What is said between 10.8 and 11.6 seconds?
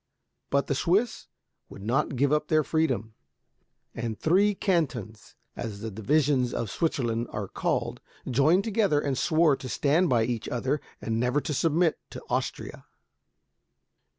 and never to